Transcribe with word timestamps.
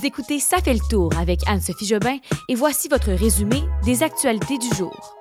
Vous 0.00 0.06
écoutez 0.06 0.38
Ça 0.38 0.62
fait 0.62 0.72
le 0.72 0.80
tour 0.88 1.10
avec 1.18 1.46
Anne-Sophie 1.46 1.84
Jobin 1.84 2.16
et 2.48 2.54
voici 2.54 2.88
votre 2.88 3.12
résumé 3.12 3.60
des 3.84 4.02
actualités 4.02 4.56
du 4.56 4.74
jour. 4.74 5.14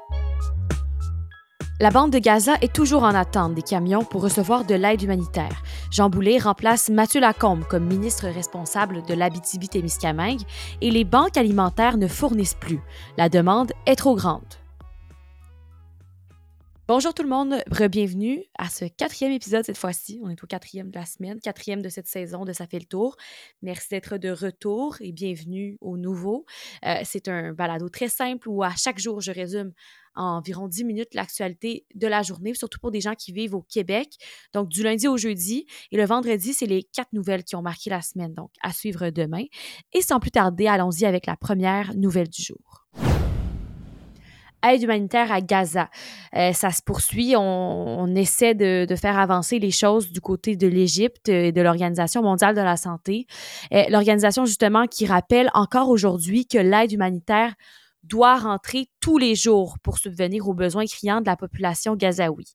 La 1.81 1.89
bande 1.89 2.11
de 2.11 2.19
Gaza 2.19 2.53
est 2.61 2.71
toujours 2.71 3.03
en 3.03 3.13
attente 3.13 3.55
des 3.55 3.61
camions 3.61 4.05
pour 4.05 4.21
recevoir 4.21 4.63
de 4.63 4.75
l'aide 4.75 5.01
humanitaire. 5.01 5.63
Jean 5.91 6.09
Boulet 6.09 6.37
remplace 6.37 6.89
Mathieu 6.89 7.19
Lacombe 7.19 7.65
comme 7.65 7.87
ministre 7.87 8.29
responsable 8.29 9.03
de 9.05 9.13
l'Abitibi-Témiscamingue 9.15 10.43
et 10.79 10.91
les 10.91 11.03
banques 11.03 11.35
alimentaires 11.35 11.97
ne 11.97 12.07
fournissent 12.07 12.53
plus. 12.53 12.79
La 13.17 13.27
demande 13.27 13.73
est 13.85 13.97
trop 13.97 14.15
grande. 14.15 14.45
Bonjour 16.89 17.13
tout 17.13 17.21
le 17.21 17.29
monde, 17.29 17.63
bienvenue 17.91 18.43
à 18.57 18.67
ce 18.67 18.85
quatrième 18.85 19.31
épisode 19.31 19.63
cette 19.63 19.77
fois-ci. 19.77 20.19
On 20.23 20.29
est 20.31 20.43
au 20.43 20.47
quatrième 20.47 20.89
de 20.89 20.97
la 20.97 21.05
semaine, 21.05 21.39
quatrième 21.39 21.83
de 21.83 21.89
cette 21.89 22.07
saison 22.07 22.45
de 22.45 22.51
Ça 22.51 22.65
fait 22.65 22.79
le 22.79 22.85
tour. 22.85 23.15
Merci 23.61 23.89
d'être 23.91 24.17
de 24.17 24.31
retour 24.31 24.95
et 24.99 25.11
bienvenue 25.11 25.77
au 25.81 25.97
nouveau. 25.97 26.47
Euh, 26.87 26.95
c'est 27.03 27.27
un 27.27 27.53
balado 27.53 27.89
très 27.89 28.07
simple 28.07 28.49
où 28.49 28.63
à 28.63 28.71
chaque 28.75 28.97
jour, 28.97 29.21
je 29.21 29.31
résume 29.31 29.71
en 30.15 30.37
environ 30.37 30.67
10 30.67 30.83
minutes 30.83 31.13
l'actualité 31.13 31.85
de 31.93 32.07
la 32.07 32.23
journée, 32.23 32.55
surtout 32.55 32.79
pour 32.79 32.89
des 32.89 33.01
gens 33.01 33.13
qui 33.13 33.33
vivent 33.33 33.53
au 33.53 33.61
Québec. 33.61 34.15
Donc, 34.53 34.69
du 34.69 34.81
lundi 34.81 35.07
au 35.07 35.15
jeudi. 35.15 35.67
Et 35.91 35.97
le 35.97 36.05
vendredi, 36.05 36.55
c'est 36.55 36.65
les 36.65 36.81
quatre 36.81 37.13
nouvelles 37.13 37.43
qui 37.43 37.55
ont 37.55 37.61
marqué 37.61 37.91
la 37.91 38.01
semaine. 38.01 38.33
Donc, 38.33 38.49
à 38.63 38.73
suivre 38.73 39.11
demain. 39.11 39.43
Et 39.93 40.01
sans 40.01 40.19
plus 40.19 40.31
tarder, 40.31 40.65
allons-y 40.65 41.05
avec 41.05 41.27
la 41.27 41.37
première 41.37 41.95
nouvelle 41.95 42.29
du 42.29 42.41
jour 42.41 42.79
aide 44.67 44.83
humanitaire 44.83 45.31
à 45.31 45.41
Gaza. 45.41 45.89
Euh, 46.35 46.53
ça 46.53 46.71
se 46.71 46.81
poursuit. 46.81 47.35
On, 47.35 48.15
essaie 48.15 48.55
de, 48.55 48.95
faire 48.95 49.17
avancer 49.17 49.59
les 49.59 49.71
choses 49.71 50.11
du 50.11 50.21
côté 50.21 50.55
de 50.55 50.67
l'Égypte 50.67 51.29
et 51.29 51.51
de 51.51 51.61
l'Organisation 51.61 52.21
mondiale 52.21 52.55
de 52.55 52.61
la 52.61 52.75
santé. 52.75 53.27
Euh, 53.73 53.83
l'organisation, 53.89 54.45
justement, 54.45 54.87
qui 54.87 55.05
rappelle 55.05 55.49
encore 55.53 55.89
aujourd'hui 55.89 56.47
que 56.47 56.57
l'aide 56.57 56.91
humanitaire 56.91 57.53
doit 58.03 58.37
rentrer 58.37 58.87
tous 58.99 59.17
les 59.17 59.35
jours 59.35 59.77
pour 59.83 59.97
subvenir 59.97 60.47
aux 60.47 60.53
besoins 60.53 60.85
criants 60.85 61.21
de 61.21 61.25
la 61.25 61.35
population 61.35 61.95
gazaoui. 61.95 62.45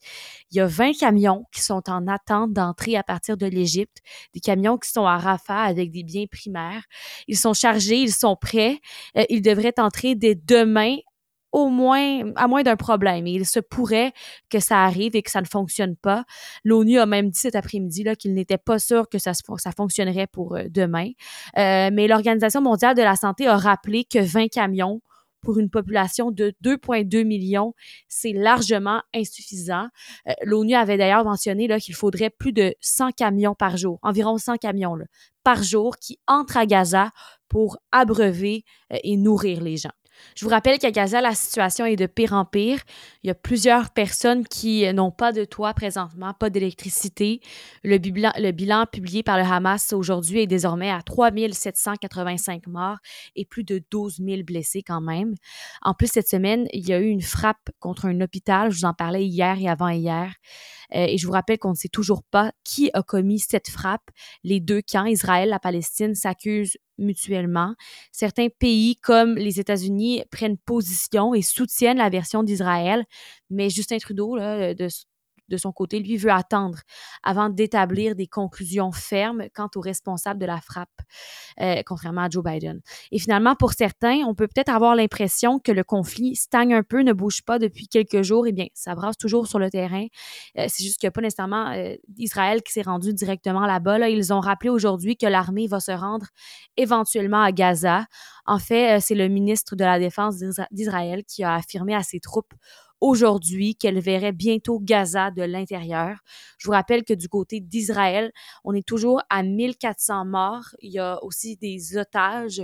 Il 0.50 0.56
y 0.56 0.60
a 0.60 0.66
20 0.66 0.98
camions 0.98 1.44
qui 1.52 1.62
sont 1.62 1.82
en 1.88 2.06
attente 2.06 2.52
d'entrée 2.52 2.96
à 2.96 3.02
partir 3.02 3.36
de 3.36 3.46
l'Égypte, 3.46 3.98
des 4.32 4.40
camions 4.40 4.78
qui 4.78 4.90
sont 4.90 5.04
à 5.04 5.18
Rafah 5.18 5.62
avec 5.62 5.90
des 5.90 6.02
biens 6.02 6.26
primaires. 6.30 6.84
Ils 7.28 7.36
sont 7.36 7.54
chargés, 7.54 7.98
ils 7.98 8.12
sont 8.12 8.36
prêts. 8.36 8.78
Euh, 9.16 9.24
ils 9.28 9.42
devraient 9.42 9.78
entrer 9.78 10.14
dès 10.14 10.34
demain 10.34 10.96
au 11.54 11.68
moins, 11.68 12.32
à 12.34 12.48
moins 12.48 12.64
d'un 12.64 12.74
problème. 12.74 13.28
il 13.28 13.46
se 13.46 13.60
pourrait 13.60 14.12
que 14.50 14.58
ça 14.58 14.82
arrive 14.82 15.14
et 15.14 15.22
que 15.22 15.30
ça 15.30 15.40
ne 15.40 15.46
fonctionne 15.46 15.94
pas. 15.94 16.24
L'ONU 16.64 16.98
a 16.98 17.06
même 17.06 17.30
dit 17.30 17.38
cet 17.38 17.54
après-midi 17.54 18.04
qu'il 18.18 18.34
n'était 18.34 18.58
pas 18.58 18.80
sûr 18.80 19.08
que 19.08 19.18
ça, 19.18 19.32
ça 19.34 19.70
fonctionnerait 19.70 20.26
pour 20.26 20.56
euh, 20.56 20.64
demain. 20.68 21.10
Euh, 21.56 21.90
mais 21.92 22.08
l'Organisation 22.08 22.60
mondiale 22.60 22.96
de 22.96 23.02
la 23.02 23.14
santé 23.14 23.46
a 23.46 23.56
rappelé 23.56 24.04
que 24.04 24.18
20 24.18 24.48
camions 24.48 25.00
pour 25.42 25.60
une 25.60 25.70
population 25.70 26.32
de 26.32 26.52
2,2 26.64 27.22
millions, 27.24 27.72
c'est 28.08 28.32
largement 28.32 29.02
insuffisant. 29.14 29.86
Euh, 30.26 30.32
L'ONU 30.42 30.74
avait 30.74 30.96
d'ailleurs 30.96 31.24
mentionné 31.24 31.68
qu'il 31.78 31.94
faudrait 31.94 32.30
plus 32.30 32.52
de 32.52 32.74
100 32.80 33.12
camions 33.12 33.54
par 33.54 33.76
jour, 33.76 34.00
environ 34.02 34.38
100 34.38 34.56
camions 34.56 34.96
par 35.44 35.62
jour 35.62 35.98
qui 35.98 36.18
entrent 36.26 36.56
à 36.56 36.66
Gaza 36.66 37.12
pour 37.48 37.76
abreuver 37.92 38.64
et 39.04 39.16
nourrir 39.16 39.60
les 39.60 39.76
gens. 39.76 39.92
Je 40.36 40.44
vous 40.44 40.50
rappelle 40.50 40.78
qu'à 40.78 40.90
Gaza, 40.90 41.20
la 41.20 41.34
situation 41.34 41.84
est 41.86 41.96
de 41.96 42.06
pire 42.06 42.32
en 42.32 42.44
pire. 42.44 42.80
Il 43.22 43.28
y 43.28 43.30
a 43.30 43.34
plusieurs 43.34 43.90
personnes 43.90 44.46
qui 44.46 44.92
n'ont 44.92 45.10
pas 45.10 45.32
de 45.32 45.44
toit 45.44 45.74
présentement, 45.74 46.34
pas 46.34 46.50
d'électricité. 46.50 47.40
Le 47.82 47.98
bilan, 47.98 48.32
le 48.38 48.50
bilan 48.50 48.86
publié 48.86 49.22
par 49.22 49.36
le 49.36 49.44
Hamas 49.44 49.92
aujourd'hui 49.92 50.40
est 50.40 50.46
désormais 50.46 50.90
à 50.90 51.02
3785 51.02 52.66
morts 52.66 52.98
et 53.36 53.44
plus 53.44 53.64
de 53.64 53.82
12 53.90 54.20
000 54.24 54.42
blessés 54.42 54.82
quand 54.82 55.00
même. 55.00 55.34
En 55.82 55.94
plus, 55.94 56.08
cette 56.08 56.28
semaine, 56.28 56.66
il 56.72 56.86
y 56.88 56.92
a 56.92 56.98
eu 56.98 57.08
une 57.08 57.22
frappe 57.22 57.70
contre 57.78 58.06
un 58.06 58.20
hôpital. 58.20 58.70
Je 58.70 58.78
vous 58.78 58.84
en 58.84 58.94
parlais 58.94 59.24
hier 59.24 59.58
et 59.60 59.68
avant-hier. 59.68 60.32
Euh, 60.94 61.06
et 61.08 61.18
je 61.18 61.26
vous 61.26 61.32
rappelle 61.32 61.58
qu'on 61.58 61.70
ne 61.70 61.76
sait 61.76 61.88
toujours 61.88 62.22
pas 62.22 62.52
qui 62.64 62.90
a 62.94 63.02
commis 63.02 63.38
cette 63.38 63.68
frappe. 63.68 64.10
Les 64.42 64.60
deux 64.60 64.80
camps, 64.82 65.06
Israël 65.06 65.48
et 65.48 65.50
la 65.50 65.58
Palestine, 65.58 66.14
s'accusent 66.14 66.76
mutuellement. 66.98 67.74
Certains 68.12 68.48
pays 68.48 68.96
comme 68.96 69.34
les 69.34 69.60
États-Unis 69.60 70.22
prennent 70.30 70.58
position 70.58 71.34
et 71.34 71.42
soutiennent 71.42 71.98
la 71.98 72.10
version 72.10 72.42
d'Israël, 72.42 73.04
mais 73.50 73.70
Justin 73.70 73.98
Trudeau, 73.98 74.36
là, 74.36 74.74
de, 74.74 74.88
de 75.48 75.56
son 75.56 75.72
côté, 75.72 75.98
lui, 76.00 76.16
veut 76.16 76.30
attendre 76.30 76.78
avant 77.22 77.48
d'établir 77.48 78.14
des 78.14 78.26
conclusions 78.26 78.92
fermes 78.92 79.44
quant 79.54 79.68
aux 79.74 79.80
responsables 79.80 80.40
de 80.40 80.46
la 80.46 80.60
frappe, 80.60 80.88
euh, 81.60 81.82
contrairement 81.86 82.22
à 82.22 82.30
Joe 82.30 82.42
Biden. 82.42 82.80
Et 83.10 83.18
finalement, 83.18 83.54
pour 83.54 83.72
certains, 83.72 84.20
on 84.26 84.34
peut 84.34 84.48
peut-être 84.48 84.70
avoir 84.70 84.94
l'impression 84.94 85.58
que 85.58 85.72
le 85.72 85.84
conflit 85.84 86.36
stagne 86.36 86.74
un 86.74 86.82
peu, 86.82 87.02
ne 87.02 87.12
bouge 87.12 87.42
pas 87.42 87.58
depuis 87.58 87.88
quelques 87.88 88.22
jours. 88.22 88.46
Eh 88.46 88.52
bien, 88.52 88.66
ça 88.74 88.94
brasse 88.94 89.16
toujours 89.16 89.46
sur 89.46 89.58
le 89.58 89.70
terrain. 89.70 90.06
Euh, 90.58 90.66
c'est 90.68 90.84
juste 90.84 90.98
qu'il 90.98 91.06
n'y 91.06 91.10
a 91.10 91.12
pas 91.12 91.20
nécessairement 91.20 91.70
euh, 91.72 91.94
Israël 92.18 92.62
qui 92.62 92.72
s'est 92.72 92.82
rendu 92.82 93.12
directement 93.12 93.66
là-bas. 93.66 93.98
Là, 93.98 94.08
ils 94.08 94.32
ont 94.32 94.40
rappelé 94.40 94.70
aujourd'hui 94.70 95.16
que 95.16 95.26
l'armée 95.26 95.66
va 95.66 95.80
se 95.80 95.92
rendre 95.92 96.26
éventuellement 96.76 97.42
à 97.42 97.52
Gaza. 97.52 98.06
En 98.46 98.58
fait, 98.58 99.00
c'est 99.00 99.14
le 99.14 99.28
ministre 99.28 99.76
de 99.76 99.84
la 99.84 99.98
Défense 99.98 100.36
d'Israël 100.70 101.24
qui 101.24 101.44
a 101.44 101.54
affirmé 101.54 101.94
à 101.94 102.02
ses 102.02 102.20
troupes 102.20 102.52
aujourd'hui 103.00 103.76
qu'elle 103.76 104.00
verrait 104.00 104.32
bientôt 104.32 104.80
Gaza 104.80 105.30
de 105.30 105.42
l'intérieur. 105.42 106.18
Je 106.58 106.66
vous 106.66 106.72
rappelle 106.72 107.04
que 107.04 107.14
du 107.14 107.28
côté 107.28 107.60
d'Israël, 107.60 108.32
on 108.64 108.74
est 108.74 108.86
toujours 108.86 109.22
à 109.30 109.42
1400 109.42 110.24
morts. 110.24 110.74
Il 110.80 110.92
y 110.92 110.98
a 110.98 111.22
aussi 111.22 111.56
des 111.56 111.96
otages. 111.96 112.62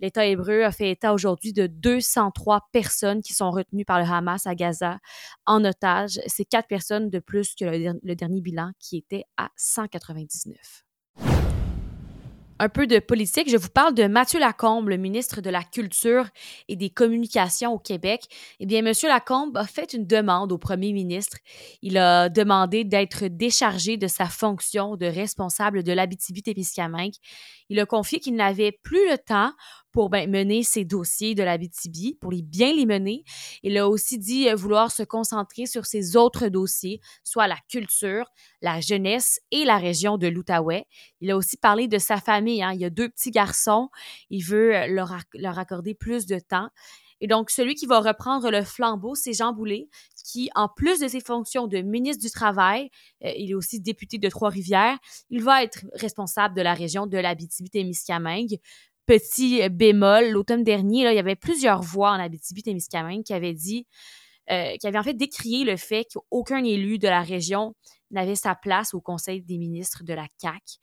L'État 0.00 0.26
hébreu 0.26 0.62
a 0.62 0.70
fait 0.70 0.90
état 0.90 1.12
aujourd'hui 1.12 1.52
de 1.52 1.66
203 1.66 2.68
personnes 2.72 3.20
qui 3.20 3.34
sont 3.34 3.50
retenues 3.50 3.84
par 3.84 3.98
le 3.98 4.06
Hamas 4.06 4.46
à 4.46 4.54
Gaza 4.54 4.98
en 5.44 5.64
otage. 5.64 6.20
C'est 6.26 6.44
quatre 6.44 6.68
personnes 6.68 7.10
de 7.10 7.18
plus 7.18 7.54
que 7.54 7.64
le, 7.64 7.98
le 8.02 8.14
dernier 8.14 8.40
bilan 8.40 8.70
qui 8.78 8.96
était 8.96 9.24
à 9.36 9.50
199 9.56 10.87
un 12.58 12.68
peu 12.68 12.86
de 12.86 12.98
politique, 12.98 13.50
je 13.50 13.56
vous 13.56 13.68
parle 13.68 13.94
de 13.94 14.06
Mathieu 14.06 14.40
Lacombe, 14.40 14.88
le 14.88 14.96
ministre 14.96 15.40
de 15.40 15.50
la 15.50 15.62
Culture 15.62 16.26
et 16.68 16.76
des 16.76 16.90
Communications 16.90 17.72
au 17.72 17.78
Québec. 17.78 18.22
Eh 18.60 18.66
bien, 18.66 18.84
M. 18.84 18.92
Lacombe 19.04 19.56
a 19.56 19.66
fait 19.66 19.92
une 19.92 20.06
demande 20.06 20.50
au 20.52 20.58
premier 20.58 20.92
ministre. 20.92 21.38
Il 21.82 21.98
a 21.98 22.28
demandé 22.28 22.84
d'être 22.84 23.26
déchargé 23.26 23.96
de 23.96 24.06
sa 24.06 24.26
fonction 24.26 24.96
de 24.96 25.06
responsable 25.06 25.82
de 25.82 25.92
l'Abitibi-Témiscamingue. 25.92 27.14
Il 27.68 27.78
a 27.80 27.86
confié 27.86 28.20
qu'il 28.20 28.34
n'avait 28.34 28.72
plus 28.72 29.08
le 29.10 29.18
temps 29.18 29.52
pour 29.92 30.10
ben, 30.10 30.30
mener 30.30 30.62
ses 30.62 30.84
dossiers 30.84 31.34
de 31.34 31.42
la 31.42 31.58
BTB, 31.58 32.18
pour 32.20 32.30
les 32.30 32.42
bien 32.42 32.72
les 32.72 32.86
mener. 32.86 33.24
Il 33.62 33.76
a 33.78 33.88
aussi 33.88 34.18
dit 34.18 34.48
euh, 34.48 34.54
vouloir 34.54 34.90
se 34.90 35.02
concentrer 35.02 35.66
sur 35.66 35.86
ses 35.86 36.16
autres 36.16 36.48
dossiers, 36.48 37.00
soit 37.24 37.48
la 37.48 37.58
culture, 37.68 38.26
la 38.62 38.80
jeunesse 38.80 39.40
et 39.50 39.64
la 39.64 39.78
région 39.78 40.18
de 40.18 40.28
l'Outaouais. 40.28 40.86
Il 41.20 41.30
a 41.30 41.36
aussi 41.36 41.56
parlé 41.56 41.88
de 41.88 41.98
sa 41.98 42.18
famille. 42.18 42.62
Hein. 42.62 42.72
Il 42.74 42.80
y 42.80 42.84
a 42.84 42.90
deux 42.90 43.08
petits 43.08 43.30
garçons. 43.30 43.88
Il 44.30 44.44
veut 44.44 44.76
euh, 44.76 44.86
leur, 44.86 45.16
leur 45.34 45.58
accorder 45.58 45.94
plus 45.94 46.26
de 46.26 46.38
temps. 46.38 46.68
Et 47.20 47.26
donc, 47.26 47.50
celui 47.50 47.74
qui 47.74 47.86
va 47.86 48.00
reprendre 48.00 48.50
le 48.50 48.62
flambeau, 48.62 49.14
c'est 49.14 49.32
Jean 49.32 49.52
Boulet, 49.52 49.88
qui, 50.24 50.50
en 50.54 50.68
plus 50.68 51.00
de 51.00 51.08
ses 51.08 51.20
fonctions 51.20 51.66
de 51.66 51.78
ministre 51.78 52.22
du 52.22 52.30
Travail, 52.30 52.90
euh, 53.24 53.32
il 53.36 53.50
est 53.50 53.54
aussi 53.54 53.80
député 53.80 54.18
de 54.18 54.28
Trois-Rivières, 54.28 54.98
il 55.30 55.42
va 55.42 55.62
être 55.62 55.86
responsable 55.94 56.54
de 56.54 56.62
la 56.62 56.74
région 56.74 57.06
de 57.06 57.18
l'Abitibi-Témiscamingue. 57.18 58.58
Petit 59.06 59.66
bémol, 59.70 60.28
l'automne 60.30 60.64
dernier, 60.64 61.04
là, 61.04 61.12
il 61.12 61.16
y 61.16 61.20
avait 61.20 61.34
plusieurs 61.34 61.82
voix 61.82 62.10
en 62.10 62.20
Abitibi-Témiscamingue 62.20 63.22
qui 63.22 63.32
avaient 63.32 63.54
dit, 63.54 63.86
euh, 64.50 64.76
qui 64.76 64.86
avaient 64.86 64.98
en 64.98 65.02
fait 65.02 65.14
décrié 65.14 65.64
le 65.64 65.76
fait 65.76 66.06
qu'aucun 66.12 66.62
élu 66.62 66.98
de 66.98 67.08
la 67.08 67.22
région 67.22 67.74
n'avait 68.10 68.34
sa 68.34 68.54
place 68.54 68.94
au 68.94 69.00
Conseil 69.00 69.42
des 69.42 69.58
ministres 69.58 70.02
de 70.04 70.14
la 70.14 70.26
CAQ. 70.38 70.78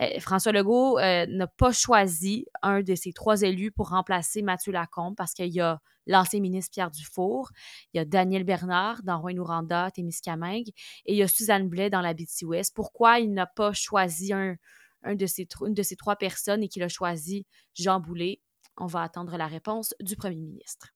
Euh, 0.00 0.20
François 0.20 0.52
Legault 0.52 0.98
euh, 0.98 1.26
n'a 1.28 1.46
pas 1.46 1.72
choisi 1.72 2.46
un 2.62 2.82
de 2.82 2.94
ses 2.94 3.12
trois 3.12 3.42
élus 3.42 3.72
pour 3.72 3.90
remplacer 3.90 4.42
Mathieu 4.42 4.72
Lacombe 4.72 5.14
parce 5.16 5.32
qu'il 5.34 5.52
y 5.52 5.60
a 5.60 5.80
l'ancien 6.06 6.40
ministre 6.40 6.72
Pierre 6.72 6.90
Dufour, 6.90 7.50
il 7.92 7.98
y 7.98 8.00
a 8.00 8.04
Daniel 8.04 8.44
Bernard 8.44 9.02
dans 9.02 9.20
Rouyn-Noranda, 9.20 9.90
Témiscamingue, 9.90 10.68
et 11.04 11.12
il 11.12 11.16
y 11.16 11.22
a 11.22 11.28
Suzanne 11.28 11.68
Blais 11.68 11.90
dans 11.90 12.00
la 12.00 12.14
BTOS. 12.14 12.72
Pourquoi 12.74 13.20
il 13.20 13.32
n'a 13.32 13.46
pas 13.46 13.72
choisi 13.72 14.32
un, 14.32 14.56
un 15.02 15.14
de 15.14 15.26
ces, 15.26 15.46
une 15.60 15.74
de 15.74 15.82
ces 15.82 15.96
trois 15.96 16.16
personnes 16.16 16.62
et 16.62 16.68
qu'il 16.68 16.82
a 16.82 16.88
choisi 16.88 17.46
Jean 17.74 18.00
Boulet? 18.00 18.40
On 18.76 18.86
va 18.86 19.02
attendre 19.02 19.36
la 19.36 19.46
réponse 19.46 19.94
du 20.00 20.16
premier 20.16 20.36
ministre. 20.36 20.88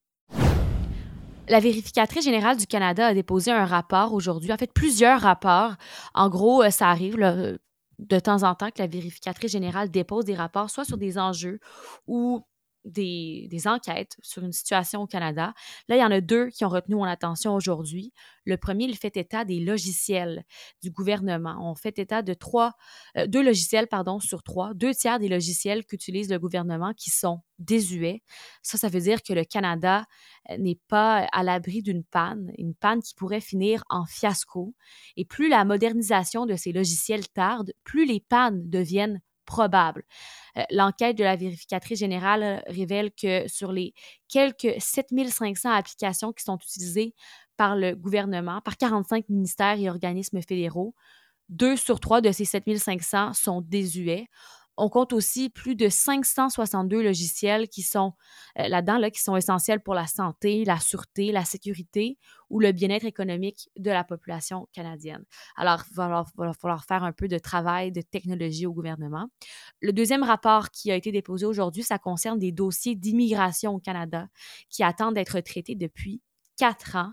La 1.49 1.61
vérificatrice 1.61 2.25
générale 2.25 2.57
du 2.57 2.67
Canada 2.67 3.07
a 3.07 3.15
déposé 3.15 3.51
un 3.51 3.67
rapport 3.67 4.15
aujourd'hui, 4.15 4.53
en 4.53 4.57
fait 4.57 4.73
plusieurs 4.73 5.21
rapports. 5.21 5.75
En 6.15 6.31
gros, 6.31 6.63
euh, 6.63 6.71
ça 6.71 6.89
arrive 6.89 7.17
de 7.99 8.19
temps 8.19 8.43
en 8.43 8.55
temps 8.55 8.71
que 8.71 8.81
la 8.81 8.87
vérificatrice 8.87 9.53
générale 9.53 9.91
dépose 9.91 10.25
des 10.25 10.35
rapports 10.35 10.71
soit 10.71 10.85
sur 10.85 10.97
des 10.97 11.19
enjeux 11.19 11.61
ou 12.07 12.43
des, 12.85 13.49
enquêtes 13.67 14.17
sur 14.23 14.45
une 14.45 14.53
situation 14.53 15.03
au 15.03 15.07
Canada. 15.07 15.55
Là, 15.89 15.97
il 15.97 16.01
y 16.01 16.05
en 16.05 16.11
a 16.11 16.21
deux 16.21 16.49
qui 16.51 16.65
ont 16.65 16.69
retenu 16.69 16.97
mon 16.97 17.05
attention 17.05 17.55
aujourd'hui. 17.55 18.13
Le 18.45 18.57
premier, 18.57 18.85
il 18.85 18.97
fait 18.97 19.17
état 19.17 19.45
des 19.45 19.61
logiciels 19.61 20.45
du 20.83 20.91
gouvernement. 20.91 21.57
On 21.61 21.75
fait 21.75 21.99
état 21.99 22.23
de 22.23 22.35
trois, 22.35 22.73
euh, 23.17 23.27
deux 23.27 23.43
logiciels, 23.43 23.87
pardon, 23.87 24.21
sur 24.21 24.43
trois, 24.43 24.75
deux 24.75 24.93
tiers 24.93 25.19
des 25.19 25.29
logiciels 25.29 25.85
qu'utilise 25.87 26.31
le 26.31 26.39
gouvernement 26.39 26.93
qui 26.95 27.11
sont 27.11 27.41
désuets. 27.59 28.23
Ça, 28.63 28.77
ça 28.77 28.89
veut 28.89 29.01
dire 29.01 29.23
que 29.23 29.33
le 29.33 29.45
Canada 29.45 30.05
euh, 30.51 30.59
n'est 30.59 30.81
pas 30.89 31.27
à 31.33 31.43
l'abri 31.43 31.83
d'une 31.83 32.05
panne, 32.05 32.53
une 32.59 32.75
panne 32.75 33.03
qui 33.03 33.15
pourrait 33.15 33.41
finir 33.41 33.83
en 33.89 34.05
fiasco. 34.05 34.75
Et 35.17 35.25
plus 35.25 35.49
la 35.49 35.65
modernisation 35.65 36.45
de 36.45 36.57
ces 36.57 36.73
logiciels 36.73 37.29
tarde, 37.29 37.73
plus 37.85 38.05
les 38.05 38.21
pannes 38.21 38.69
deviennent 38.69 39.21
probable. 39.45 40.05
Euh, 40.57 40.63
l'enquête 40.71 41.17
de 41.17 41.25
la 41.25 41.37
vérificatrice 41.37 41.99
générale 41.99 42.43
euh, 42.43 42.61
révèle 42.67 43.11
que 43.13 43.49
sur 43.49 43.73
les 43.73 43.95
quelques 44.29 44.75
7500 44.79 45.71
applications 45.71 46.33
qui 46.33 46.45
sont 46.45 46.57
utilisées 46.57 47.15
par 47.57 47.77
le 47.77 47.95
gouvernement, 47.95 48.61
par 48.61 48.77
45 48.77 49.29
ministères 49.29 49.79
et 49.79 49.89
organismes 49.89 50.41
fédéraux, 50.43 50.95
deux 51.49 51.77
sur 51.77 52.01
trois 52.01 52.21
de 52.21 52.33
ces 52.33 52.45
7500 52.45 53.35
sont 53.35 53.61
désuets. 53.61 54.29
On 54.77 54.89
compte 54.89 55.13
aussi 55.13 55.51
plus 55.51 55.77
de 55.77 55.89
562 55.89 57.03
logiciels 57.03 57.69
qui 57.69 57.83
sont 57.83 58.13
euh, 58.59 58.69
là-dedans, 58.69 58.99
là, 58.99 59.11
qui 59.11 59.23
sont 59.23 59.37
essentiels 59.37 59.81
pour 59.81 59.95
la 59.95 60.07
santé, 60.07 60.65
la 60.65 60.81
sûreté, 60.81 61.31
la 61.33 61.45
sécurité 61.45 62.19
ou 62.51 62.61
le 62.61 62.73
bien-être 62.73 63.05
économique 63.05 63.71
de 63.77 63.91
la 63.91 64.05
population 64.05 64.69
canadienne. 64.73 65.25
Alors, 65.57 65.83
il 65.91 65.97
va, 65.97 66.25
falloir, 66.61 66.85
faire 66.85 67.05
un 67.05 67.13
peu 67.13 67.29
de 67.29 67.39
travail 67.39 67.93
de 67.93 68.01
technologie 68.01 68.67
au 68.67 68.73
gouvernement. 68.73 69.29
Le 69.81 69.93
deuxième 69.93 70.23
rapport 70.23 70.71
qui 70.71 70.91
a 70.91 70.97
été 70.97 71.13
déposé 71.13 71.47
aujourd'hui, 71.47 71.83
ça 71.83 71.99
concerne 71.99 72.39
des 72.39 72.53
dossiers 72.53 72.97
d'immigration 72.97 73.75
au 73.75 73.79
Canada 73.79 74.29
qui 74.71 74.83
attendent 74.83 75.15
d'être 75.15 75.41
traités 75.41 75.75
depuis 75.75 76.21
quatre 76.57 76.97
ans. 76.97 77.13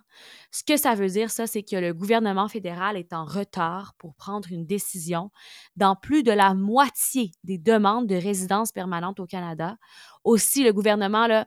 Ce 0.52 0.64
que 0.64 0.78
ça 0.78 0.96
veut 0.96 1.08
dire, 1.08 1.32
ça, 1.32 1.48
c'est 1.48 1.64
que 1.64 1.76
le 1.76 1.94
gouvernement 1.94 2.48
fédéral 2.48 2.98
est 2.98 3.14
en 3.14 3.26
retard 3.26 3.94
pour 3.98 4.16
prendre 4.16 4.52
une 4.52 4.66
décision 4.66 5.32
dans 5.76 5.96
plus 5.96 6.24
de 6.24 6.32
la 6.32 6.54
moitié 6.54 7.32
des 7.44 7.58
demandes 7.58 8.08
de 8.08 8.16
résidence 8.16 8.72
permanente 8.72 9.20
au 9.20 9.26
Canada. 9.26 9.78
Aussi, 10.24 10.64
le 10.64 10.74
gouvernement 10.74 11.28
euh, 11.30 11.44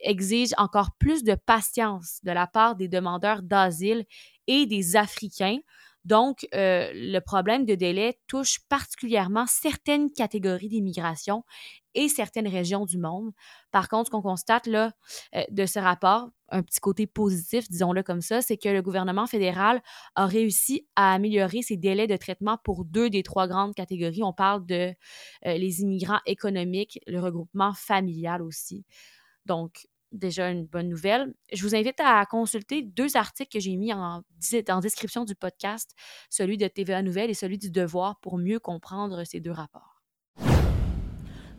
exige 0.00 0.50
encore 0.58 0.92
plus 0.98 1.24
de 1.24 1.34
patience 1.34 2.20
de 2.22 2.30
la 2.30 2.46
part 2.46 2.76
des 2.76 2.88
demandeurs 2.88 3.42
d'asile 3.42 4.04
et 4.46 4.66
des 4.66 4.96
Africains. 4.96 5.58
Donc, 6.06 6.46
euh, 6.54 6.88
le 6.94 7.18
problème 7.18 7.64
de 7.64 7.74
délai 7.74 8.20
touche 8.28 8.60
particulièrement 8.68 9.44
certaines 9.48 10.08
catégories 10.08 10.68
d'immigration 10.68 11.42
et 11.94 12.08
certaines 12.08 12.46
régions 12.46 12.84
du 12.84 12.96
monde. 12.96 13.32
Par 13.72 13.88
contre, 13.88 14.06
ce 14.06 14.10
qu'on 14.12 14.22
constate 14.22 14.68
là, 14.68 14.92
euh, 15.34 15.42
de 15.50 15.66
ce 15.66 15.80
rapport, 15.80 16.30
un 16.50 16.62
petit 16.62 16.78
côté 16.78 17.08
positif, 17.08 17.68
disons-le 17.68 18.04
comme 18.04 18.20
ça, 18.20 18.40
c'est 18.40 18.56
que 18.56 18.68
le 18.68 18.82
gouvernement 18.82 19.26
fédéral 19.26 19.82
a 20.14 20.26
réussi 20.26 20.86
à 20.94 21.12
améliorer 21.12 21.62
ses 21.62 21.76
délais 21.76 22.06
de 22.06 22.16
traitement 22.16 22.56
pour 22.62 22.84
deux 22.84 23.10
des 23.10 23.24
trois 23.24 23.48
grandes 23.48 23.74
catégories. 23.74 24.22
On 24.22 24.32
parle 24.32 24.64
de 24.64 24.94
euh, 25.44 25.58
les 25.58 25.80
immigrants 25.80 26.20
économiques, 26.24 27.00
le 27.08 27.18
regroupement 27.18 27.72
familial 27.74 28.42
aussi. 28.42 28.84
Donc, 29.44 29.88
déjà 30.12 30.50
une 30.50 30.66
bonne 30.66 30.88
nouvelle. 30.88 31.34
Je 31.52 31.62
vous 31.62 31.74
invite 31.74 32.00
à 32.00 32.24
consulter 32.26 32.82
deux 32.82 33.16
articles 33.16 33.50
que 33.52 33.60
j'ai 33.60 33.76
mis 33.76 33.92
en, 33.92 34.22
en 34.68 34.80
description 34.80 35.24
du 35.24 35.34
podcast, 35.34 35.94
celui 36.30 36.56
de 36.58 36.68
TVA 36.68 37.02
Nouvelle 37.02 37.30
et 37.30 37.34
celui 37.34 37.58
du 37.58 37.70
Devoir, 37.70 38.20
pour 38.20 38.38
mieux 38.38 38.58
comprendre 38.60 39.24
ces 39.24 39.40
deux 39.40 39.52
rapports. 39.52 39.95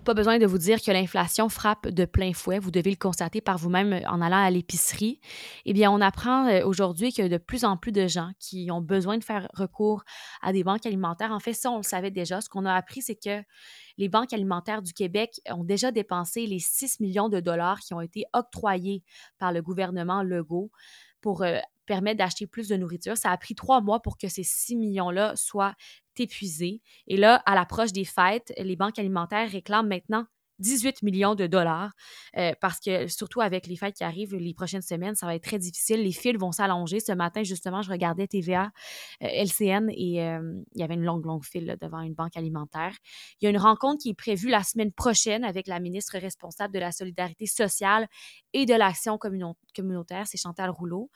Pas 0.08 0.14
besoin 0.14 0.40
de 0.40 0.46
vous 0.46 0.58
dire 0.58 0.82
que 0.82 0.90
l'inflation 0.90 1.50
frappe 1.50 1.90
de 1.90 2.06
plein 2.06 2.32
fouet. 2.32 2.60
Vous 2.60 2.72
devez 2.72 2.92
le 2.92 2.96
constater 2.96 3.42
par 3.42 3.58
vous-même 3.58 3.92
euh, 3.92 4.08
en 4.08 4.22
allant 4.22 4.42
à 4.42 4.50
l'épicerie. 4.50 5.20
Eh 5.66 5.74
bien, 5.74 5.92
on 5.92 6.00
apprend 6.00 6.48
euh, 6.48 6.66
aujourd'hui 6.66 7.12
que 7.12 7.28
de 7.28 7.36
plus 7.36 7.66
en 7.66 7.76
plus 7.76 7.92
de 7.92 8.08
gens 8.08 8.32
qui 8.40 8.70
ont 8.72 8.80
besoin 8.80 9.18
de 9.18 9.24
faire 9.26 9.50
recours 9.54 10.06
à 10.42 10.54
des 10.54 10.64
banques 10.64 10.86
alimentaires, 10.86 11.34
en 11.34 11.42
fait, 11.42 11.52
ça, 11.52 11.72
on 11.72 11.76
le 11.76 11.84
savait 11.84 12.10
déjà. 12.10 12.40
Ce 12.40 12.48
qu'on 12.48 12.64
a 12.64 12.74
appris, 12.74 13.02
c'est 13.02 13.22
que 13.22 13.44
les 13.98 14.08
banques 14.08 14.32
alimentaires 14.32 14.82
du 14.82 14.94
Québec 14.94 15.42
ont 15.52 15.66
déjà 15.66 15.92
dépensé 15.92 16.46
les 16.46 16.60
6 16.60 17.02
millions 17.02 17.28
de 17.28 17.42
dollars 17.42 17.82
qui 17.82 17.94
ont 17.94 18.00
été 18.00 18.24
octroyés 18.32 19.04
par 19.40 19.52
le 19.52 19.62
gouvernement 19.62 20.24
Legault 20.24 20.72
pour 21.22 21.44
euh, 21.44 21.60
permettre 21.86 22.18
d'acheter 22.18 22.48
plus 22.48 22.68
de 22.68 22.76
nourriture. 22.76 23.18
Ça 23.18 23.32
a 23.32 23.38
pris 23.38 23.56
trois 23.56 23.82
mois 23.82 24.02
pour 24.02 24.18
que 24.18 24.28
ces 24.28 24.44
6 24.44 24.76
millions-là 24.76 25.36
soient 25.36 25.76
épuisé. 26.18 26.82
Et 27.08 27.18
là, 27.18 27.42
à 27.46 27.56
l'approche 27.56 27.92
des 27.92 28.06
fêtes, 28.06 28.54
les 28.58 28.76
banques 28.76 28.98
alimentaires 29.00 29.50
réclament 29.50 29.88
maintenant 29.88 30.26
18 30.60 31.04
millions 31.04 31.36
de 31.36 31.48
dollars 31.48 31.92
euh, 32.38 32.54
parce 32.62 32.80
que 32.80 33.08
surtout 33.08 33.42
avec 33.42 33.68
les 33.68 33.76
fêtes 33.76 33.96
qui 33.96 34.04
arrivent 34.04 34.36
les 34.36 34.54
prochaines 34.54 34.82
semaines, 34.82 35.16
ça 35.16 35.26
va 35.26 35.36
être 35.36 35.44
très 35.44 35.60
difficile. 35.60 36.04
Les 36.04 36.12
fils 36.12 36.38
vont 36.38 36.52
s'allonger. 36.52 37.00
Ce 37.00 37.12
matin, 37.12 37.44
justement, 37.44 37.82
je 37.82 37.92
regardais 37.92 38.28
TVA, 38.28 38.72
euh, 39.24 39.28
LCN 39.28 39.90
et 39.90 40.24
euh, 40.24 40.62
il 40.74 40.82
y 40.82 40.84
avait 40.84 40.96
une 40.96 41.04
longue, 41.04 41.26
longue 41.26 41.46
file 41.46 41.78
devant 41.82 42.02
une 42.02 42.14
banque 42.14 42.36
alimentaire. 42.36 42.96
Il 43.42 43.46
y 43.46 43.48
a 43.48 43.50
une 43.50 43.58
rencontre 43.58 44.02
qui 44.02 44.10
est 44.10 44.18
prévue 44.18 44.50
la 44.50 44.64
semaine 44.64 44.92
prochaine 44.92 45.44
avec 45.44 45.68
la 45.68 45.80
ministre 45.80 46.18
responsable 46.18 46.74
de 46.74 46.80
la 46.80 46.92
solidarité 46.92 47.46
sociale 47.46 48.08
et 48.54 48.66
de 48.66 48.74
l'action 48.74 49.18
communautaire, 49.18 50.28
c'est 50.28 50.38
Chantal 50.38 50.70
Rouleau. 50.70 51.10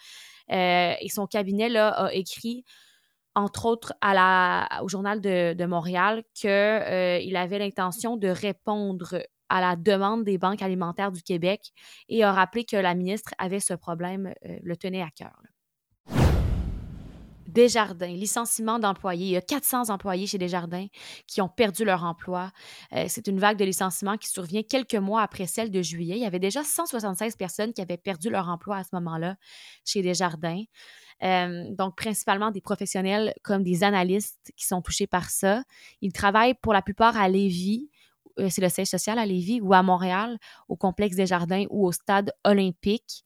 et 0.50 1.08
son 1.10 1.28
cabinet 1.28 1.70
là, 1.70 1.90
a 1.90 2.14
écrit 2.14 2.64
entre 3.36 3.66
autres 3.66 3.94
au 4.82 4.88
Journal 4.88 5.22
de, 5.22 5.66
Montréal, 5.66 6.24
qu'il 6.34 6.50
euh, 6.50 7.36
avait 7.36 7.60
l'intention 7.60 8.18
de 8.18 8.28
répondre 8.28 9.22
à 9.50 9.60
la 9.60 9.76
demande 9.76 10.24
des 10.24 10.38
banques 10.38 10.62
alimentaires 10.62 11.12
du 11.12 11.22
Québec 11.22 11.72
et 12.08 12.24
a 12.24 12.32
rappelé 12.32 12.64
que 12.64 12.78
la 12.78 12.96
ministre 12.96 13.34
avait 13.38 13.60
ce 13.60 13.74
problème, 13.74 14.34
euh, 14.46 14.58
le 14.64 14.78
tenait 14.78 15.02
à 15.02 15.10
cœur. 15.10 15.42
Desjardins, 17.52 18.08
licenciement 18.08 18.80
d'employés. 18.80 19.26
Il 19.26 19.32
y 19.32 19.38
a 19.38 19.42
400 19.42 19.90
employés 19.90 20.26
chez 20.26 20.38
Desjardins 20.38 20.88
qui 21.28 21.42
ont 21.42 21.50
perdu 21.50 21.84
leur 21.84 22.06
emploi. 22.06 22.52
Euh, 22.94 23.06
c'est 23.10 23.28
une 23.28 23.40
vague 23.40 23.58
de 23.58 23.66
licenciement 23.66 24.18
qui 24.18 24.30
survient 24.30 24.64
quelques 24.64 24.96
mois 24.96 25.22
après 25.22 25.48
celle 25.48 25.70
de 25.70 25.82
juillet. 25.82 26.16
Il 26.16 26.22
y 26.22 26.26
avait 26.26 26.40
déjà 26.40 26.64
176 26.64 27.36
personnes 27.36 27.74
qui 27.74 27.82
avaient 27.82 27.98
perdu 27.98 28.30
leur 28.30 28.48
emploi 28.48 28.78
à 28.78 28.84
ce 28.84 28.90
moment-là 28.94 29.36
chez 29.84 30.02
Desjardins. 30.02 30.64
Euh, 31.24 31.66
donc, 31.72 31.96
principalement 31.96 32.52
des 32.52 32.62
professionnels 32.62 33.34
comme 33.44 33.64
des 33.64 33.84
analystes 33.84 34.52
qui 34.56 34.66
sont 34.66 34.82
touchés 34.82 35.08
par 35.08 35.30
ça. 35.30 35.64
Ils 36.02 36.14
travaillent 36.14 36.56
pour 36.56 36.74
la 36.74 36.82
plupart 36.82 37.18
à 37.18 37.30
Lévis, 37.30 37.90
euh, 38.40 38.48
c'est 38.50 38.62
le 38.62 38.70
siège 38.70 38.88
social 38.88 39.20
à 39.20 39.26
Lévis, 39.26 39.62
ou 39.62 39.74
à 39.74 39.84
Montréal, 39.84 40.38
au 40.68 40.76
complexe 40.76 41.16
des 41.16 41.26
Jardins 41.26 41.66
ou 41.70 41.86
au 41.86 41.92
stade 41.92 42.32
olympique. 42.44 43.24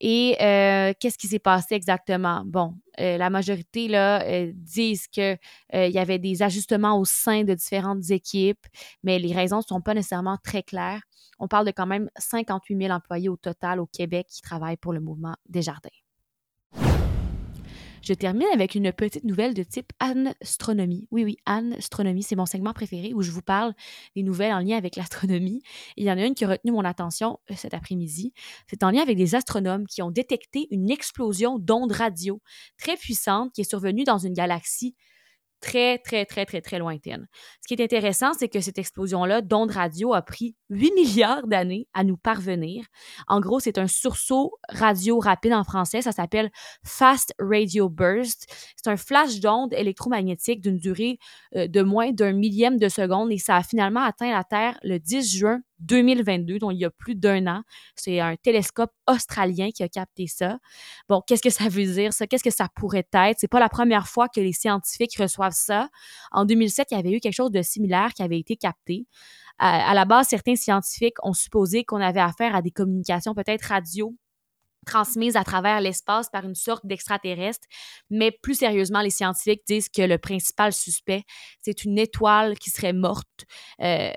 Et 0.00 0.36
euh, 0.42 0.92
qu'est-ce 0.98 1.18
qui 1.18 1.28
s'est 1.28 1.38
passé 1.38 1.74
exactement? 1.74 2.42
Bon, 2.44 2.74
la 2.98 3.30
majorité 3.30 3.88
là, 3.88 4.22
disent 4.52 5.06
qu'il 5.06 5.38
y 5.72 5.98
avait 5.98 6.18
des 6.18 6.42
ajustements 6.42 6.98
au 6.98 7.04
sein 7.04 7.44
de 7.44 7.54
différentes 7.54 8.10
équipes, 8.10 8.66
mais 9.02 9.18
les 9.18 9.32
raisons 9.32 9.58
ne 9.58 9.62
sont 9.62 9.80
pas 9.80 9.94
nécessairement 9.94 10.36
très 10.42 10.62
claires. 10.62 11.00
On 11.38 11.48
parle 11.48 11.66
de 11.66 11.70
quand 11.70 11.86
même 11.86 12.10
58 12.16 12.76
000 12.76 12.92
employés 12.92 13.28
au 13.28 13.36
total 13.36 13.80
au 13.80 13.86
Québec 13.86 14.26
qui 14.28 14.42
travaillent 14.42 14.76
pour 14.76 14.92
le 14.92 15.00
mouvement 15.00 15.36
des 15.48 15.62
Jardins. 15.62 16.03
Je 18.04 18.12
termine 18.12 18.46
avec 18.52 18.74
une 18.74 18.92
petite 18.92 19.24
nouvelle 19.24 19.54
de 19.54 19.62
type 19.62 19.90
astronomie. 19.98 21.08
Oui, 21.10 21.24
oui, 21.24 21.38
astronomie, 21.46 22.22
c'est 22.22 22.36
mon 22.36 22.44
segment 22.44 22.74
préféré 22.74 23.14
où 23.14 23.22
je 23.22 23.30
vous 23.30 23.40
parle 23.40 23.72
des 24.14 24.22
nouvelles 24.22 24.52
en 24.52 24.58
lien 24.58 24.76
avec 24.76 24.96
l'astronomie. 24.96 25.62
Il 25.96 26.04
y 26.04 26.12
en 26.12 26.18
a 26.18 26.26
une 26.26 26.34
qui 26.34 26.44
a 26.44 26.48
retenu 26.48 26.72
mon 26.72 26.84
attention 26.84 27.38
euh, 27.50 27.54
cet 27.56 27.72
après-midi. 27.72 28.34
C'est 28.68 28.82
en 28.82 28.90
lien 28.90 29.00
avec 29.00 29.16
des 29.16 29.34
astronomes 29.34 29.86
qui 29.86 30.02
ont 30.02 30.10
détecté 30.10 30.68
une 30.70 30.90
explosion 30.90 31.58
d'ondes 31.58 31.92
radio 31.92 32.42
très 32.76 32.98
puissante 32.98 33.52
qui 33.54 33.62
est 33.62 33.70
survenue 33.70 34.04
dans 34.04 34.18
une 34.18 34.34
galaxie 34.34 34.94
très, 35.64 35.96
très, 35.98 36.26
très, 36.26 36.44
très, 36.44 36.60
très 36.60 36.78
lointaine. 36.78 37.26
Ce 37.62 37.66
qui 37.66 37.74
est 37.74 37.82
intéressant, 37.82 38.34
c'est 38.34 38.50
que 38.50 38.60
cette 38.60 38.78
explosion-là 38.78 39.40
d'ondes 39.40 39.70
radio 39.70 40.12
a 40.12 40.20
pris 40.20 40.54
8 40.68 40.92
milliards 40.92 41.46
d'années 41.46 41.88
à 41.94 42.04
nous 42.04 42.18
parvenir. 42.18 42.84
En 43.28 43.40
gros, 43.40 43.60
c'est 43.60 43.78
un 43.78 43.86
sursaut 43.86 44.52
radio 44.68 45.18
rapide 45.18 45.54
en 45.54 45.64
français. 45.64 46.02
Ça 46.02 46.12
s'appelle 46.12 46.50
Fast 46.84 47.32
Radio 47.38 47.88
Burst. 47.88 48.46
C'est 48.76 48.90
un 48.90 48.98
flash 48.98 49.40
d'ondes 49.40 49.72
électromagnétiques 49.72 50.60
d'une 50.60 50.76
durée 50.76 51.18
euh, 51.56 51.66
de 51.66 51.80
moins 51.80 52.12
d'un 52.12 52.32
millième 52.32 52.78
de 52.78 52.90
seconde 52.90 53.32
et 53.32 53.38
ça 53.38 53.56
a 53.56 53.62
finalement 53.62 54.02
atteint 54.02 54.30
la 54.30 54.44
Terre 54.44 54.78
le 54.82 54.98
10 54.98 55.38
juin 55.38 55.60
2022, 55.80 56.58
donc 56.58 56.72
il 56.74 56.78
y 56.78 56.84
a 56.84 56.90
plus 56.90 57.14
d'un 57.14 57.46
an. 57.46 57.62
C'est 57.96 58.20
un 58.20 58.36
télescope 58.36 58.92
australien 59.08 59.70
qui 59.74 59.82
a 59.82 59.88
capté 59.88 60.26
ça. 60.26 60.58
Bon, 61.08 61.22
qu'est-ce 61.26 61.42
que 61.42 61.50
ça 61.50 61.68
veut 61.68 61.84
dire, 61.84 62.12
ça? 62.12 62.26
Qu'est-ce 62.26 62.44
que 62.44 62.50
ça 62.50 62.68
pourrait 62.74 63.06
être? 63.12 63.36
C'est 63.38 63.48
pas 63.48 63.60
la 63.60 63.68
première 63.68 64.08
fois 64.08 64.28
que 64.28 64.40
les 64.40 64.52
scientifiques 64.52 65.16
reçoivent 65.18 65.54
ça. 65.54 65.88
En 66.32 66.44
2007, 66.44 66.88
il 66.90 66.96
y 66.96 67.00
avait 67.00 67.12
eu 67.12 67.20
quelque 67.20 67.34
chose 67.34 67.50
de 67.50 67.62
similaire 67.62 68.12
qui 68.14 68.22
avait 68.22 68.38
été 68.38 68.56
capté. 68.56 69.06
À, 69.58 69.94
la 69.94 70.04
base, 70.04 70.28
certains 70.28 70.56
scientifiques 70.56 71.16
ont 71.22 71.32
supposé 71.32 71.84
qu'on 71.84 72.00
avait 72.00 72.20
affaire 72.20 72.56
à 72.56 72.62
des 72.62 72.72
communications 72.72 73.34
peut-être 73.34 73.62
radio 73.62 74.14
transmise 74.84 75.36
à 75.36 75.44
travers 75.44 75.80
l'espace 75.80 76.28
par 76.30 76.44
une 76.44 76.54
sorte 76.54 76.86
d'extraterrestre. 76.86 77.66
Mais 78.10 78.30
plus 78.30 78.54
sérieusement, 78.54 79.00
les 79.00 79.10
scientifiques 79.10 79.62
disent 79.66 79.88
que 79.88 80.02
le 80.02 80.18
principal 80.18 80.72
suspect, 80.72 81.24
c'est 81.60 81.84
une 81.84 81.98
étoile 81.98 82.58
qui 82.58 82.70
serait 82.70 82.92
morte. 82.92 83.44
Euh, 83.80 84.10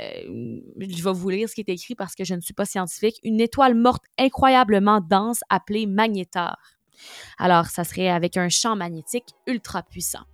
je 0.80 1.04
vais 1.04 1.14
vous 1.14 1.30
lire 1.30 1.50
ce 1.50 1.56
qui 1.56 1.62
est 1.62 1.70
écrit 1.70 1.96
parce 1.96 2.16
que 2.16 2.24
je 2.24 2.36
ne 2.36 2.42
suis 2.42 2.54
pas 2.54 2.66
scientifique. 2.66 3.20
Une 3.24 3.42
étoile 3.42 3.76
morte 3.76 4.04
incroyablement 4.18 5.02
dense 5.02 5.40
appelée 5.50 5.86
magnétar. 5.86 6.58
Alors, 7.38 7.68
ça 7.68 7.84
serait 7.84 8.10
avec 8.10 8.38
un 8.38 8.50
champ 8.50 8.76
magnétique 8.76 9.28
ultra 9.46 9.84
puissant. 9.84 10.26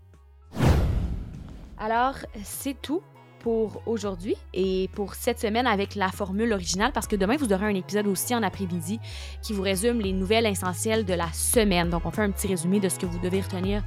Alors, 1.78 2.16
c'est 2.44 2.82
tout 2.82 3.02
pour 3.44 3.84
aujourd'hui 3.86 4.36
et 4.54 4.90
pour 4.94 5.14
cette 5.14 5.40
semaine 5.40 5.68
avec 5.68 5.96
la 5.96 6.08
formule 6.08 6.52
originale 6.54 6.92
parce 6.94 7.08
que 7.08 7.16
demain, 7.16 7.36
vous 7.36 7.54
aurez 7.54 7.66
un 7.66 7.76
épisode 7.76 8.08
aussi 8.08 8.34
en 8.34 8.42
après-midi 8.42 9.00
qui 9.42 9.54
vous 9.54 9.62
résume 9.62 10.00
les 10.00 10.14
nouvelles 10.14 10.48
essentielles 10.48 11.06
de 11.06 11.14
la 11.14 11.32
semaine. 11.34 11.90
Donc, 11.90 12.06
on 12.06 12.12
fait 12.12 12.24
un 12.24 12.32
petit 12.32 12.48
résumé 12.48 12.80
de 12.80 12.90
ce 12.90 12.98
que 12.98 13.06
vous 13.06 13.20
devez 13.20 13.42
retenir 13.42 13.84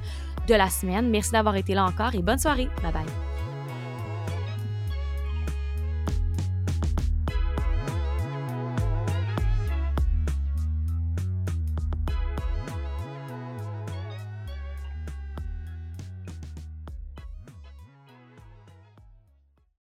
de 0.47 0.53
la 0.53 0.69
semaine. 0.69 1.09
Merci 1.09 1.31
d'avoir 1.31 1.55
été 1.55 1.73
là 1.73 1.85
encore 1.85 2.15
et 2.15 2.21
bonne 2.21 2.39
soirée. 2.39 2.69
Bye 2.81 2.93
bye. 2.93 3.26